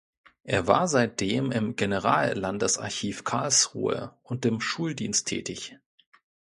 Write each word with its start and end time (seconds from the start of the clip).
Er 0.45 0.65
war 0.65 0.87
seitdem 0.87 1.51
im 1.51 1.75
Generallandesarchiv 1.75 3.23
Karlsruhe 3.23 4.15
und 4.23 4.47
im 4.47 4.59
Schuldienst 4.59 5.27
tätig. 5.27 5.77